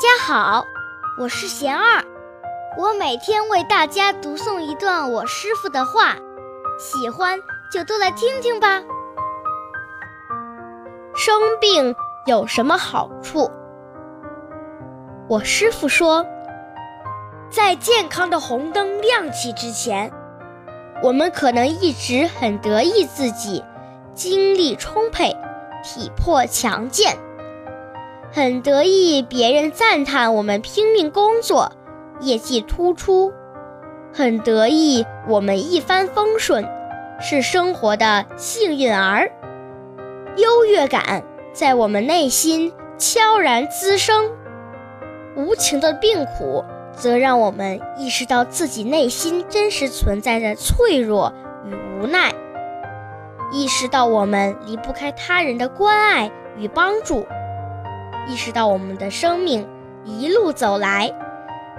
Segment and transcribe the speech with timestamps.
[0.00, 0.66] 大家好，
[1.18, 2.02] 我是贤二，
[2.78, 6.16] 我每天为大家读诵一段我师傅的话，
[6.78, 7.38] 喜欢
[7.70, 8.82] 就都来听听吧。
[11.14, 11.94] 生病
[12.24, 13.50] 有什么好处？
[15.28, 16.24] 我师傅说，
[17.50, 20.10] 在健康的红灯亮起之前，
[21.02, 23.62] 我们可能一直很得意自己
[24.14, 25.36] 精力充沛、
[25.84, 27.18] 体魄强健。
[28.32, 31.72] 很得意，别人赞叹我们拼命工作，
[32.20, 33.32] 业绩突出；
[34.12, 36.64] 很得意，我们一帆风顺，
[37.20, 39.32] 是生活的幸运儿。
[40.36, 44.30] 优越感在我们内心悄然滋生，
[45.34, 51.32] 无情的病苦则让我们意识到自己内心真实存在的脆弱
[51.66, 52.32] 与无奈，
[53.52, 57.26] 意识到我们离不开他人的关爱与帮助。
[58.26, 59.66] 意识到我们的生命
[60.04, 61.12] 一路走来，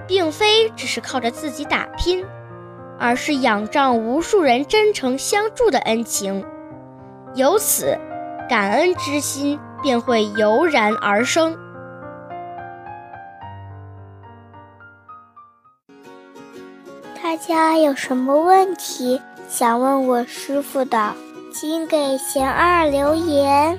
[0.06, 2.24] 并非只是靠着自己打拼，
[2.98, 6.44] 而是仰仗无数人真诚相助的恩情，
[7.34, 7.98] 由此
[8.48, 11.56] 感恩之心便会油然而生。
[17.22, 21.14] 大家有什么问题想问我师傅的，
[21.52, 23.78] 请给贤二留言。